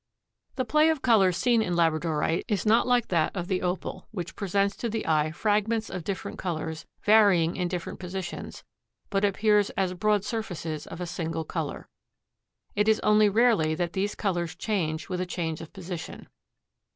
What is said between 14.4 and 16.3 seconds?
change with a change of position.